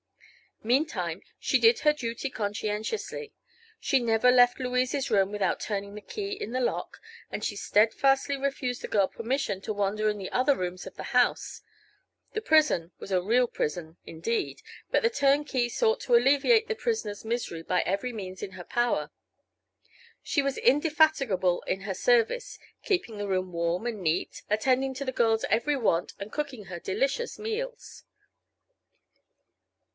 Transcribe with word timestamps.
Meantime 0.63 1.21
she 1.39 1.59
did 1.59 1.79
her 1.79 1.93
duty 1.93 2.29
conscientiously. 2.29 3.33
She 3.79 3.99
never 3.99 4.31
left 4.31 4.59
Louise's 4.59 5.11
room 5.11 5.31
without 5.31 5.59
turning 5.59 5.93
the 5.93 6.01
key 6.01 6.31
in 6.31 6.51
the 6.51 6.59
lock, 6.59 6.99
and 7.31 7.43
she 7.43 7.55
steadfastly 7.55 8.35
refused 8.35 8.81
the 8.81 8.87
girl 8.87 9.07
permission 9.07 9.61
to 9.61 9.73
wander 9.73 10.09
in 10.09 10.17
the 10.19 10.29
other 10.31 10.55
rooms 10.55 10.85
of 10.87 10.95
the 10.95 11.13
house. 11.17 11.61
The 12.33 12.41
prison 12.41 12.91
was 12.99 13.11
a 13.11 13.21
real 13.21 13.47
prison, 13.47 13.97
indeed, 14.03 14.61
but 14.91 15.01
the 15.03 15.09
turnkey 15.09 15.69
sought 15.69 15.99
to 16.01 16.15
alleviate 16.15 16.67
the 16.67 16.75
prisoner's 16.75 17.25
misery 17.25 17.61
by 17.63 17.81
every 17.81 18.13
means 18.13 18.41
in 18.43 18.51
her 18.51 18.63
power. 18.63 19.11
She 20.23 20.41
was 20.43 20.57
indefatigable 20.57 21.61
in 21.65 21.81
her 21.81 21.95
service, 21.95 22.57
keeping 22.83 23.17
the 23.17 23.27
room 23.27 23.51
warm 23.51 23.85
and 23.85 24.01
neat, 24.01 24.43
attending 24.49 24.95
to 24.95 25.05
the 25.05 25.11
girl's 25.11 25.43
every 25.45 25.77
want 25.77 26.13
and 26.19 26.31
cooking 26.31 26.65
her 26.65 26.79
delicious 26.79 27.37
meals. 27.37 28.03